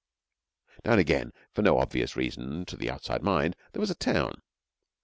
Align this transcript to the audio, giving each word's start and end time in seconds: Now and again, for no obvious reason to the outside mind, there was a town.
Now 0.83 0.93
and 0.93 0.99
again, 0.99 1.31
for 1.53 1.61
no 1.61 1.77
obvious 1.77 2.15
reason 2.15 2.65
to 2.65 2.75
the 2.75 2.89
outside 2.89 3.21
mind, 3.21 3.55
there 3.73 3.79
was 3.81 3.91
a 3.91 3.95
town. 3.95 4.41